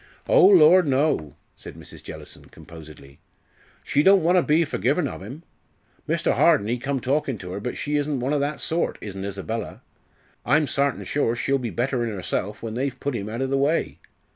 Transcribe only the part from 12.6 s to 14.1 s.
when they've put 'im out o' the way.